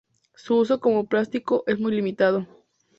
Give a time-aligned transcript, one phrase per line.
[0.33, 2.47] Su uso como plástico es muy limitado.